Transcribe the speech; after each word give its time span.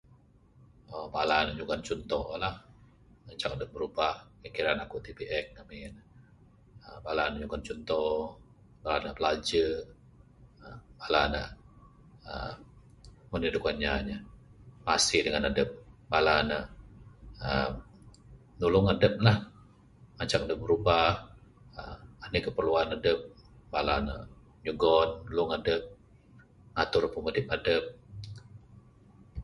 Naung 0.87 1.11
bala 1.15 1.35
ne 1.45 1.51
nyugon 1.57 1.81
cunto 1.87 2.19
la 2.43 2.49
ngancak 3.23 3.53
dep 3.59 3.69
birubah 3.73 4.15
pikiran 4.41 4.77
aku 4.83 4.95
ti 5.05 5.11
biek 5.17 5.45
ngamin 5.53 5.91
ne 5.97 6.03
uhh 6.85 6.97
Bala 7.05 7.23
ne 7.31 7.35
nyugon 7.41 7.63
cunto 7.67 8.01
bala 8.83 8.97
ne 9.03 9.09
bilajek 9.17 9.75
uhh 10.57 10.75
anih 13.37 13.51
da 13.53 13.59
kuan 13.63 13.77
inya 13.81 14.17
masi 14.85 15.17
dangan 15.25 15.47
adep. 15.49 15.69
Bala 16.11 16.35
ne 16.49 16.59
uhh 17.45 17.69
nulung 18.59 18.87
adep 18.93 19.13
la 19.25 19.33
ngancak 20.15 20.41
adep 20.45 20.59
birubah 20.63 21.11
anih 22.25 22.41
keperluan 22.45 22.89
adep 22.97 23.19
bala 23.73 23.95
ne 24.07 24.15
nyugon 24.63 25.09
nulung 25.25 25.51
adep 25.57 25.81
ngatur 26.73 27.03
pimudip 27.11 27.45
adep 27.55 27.83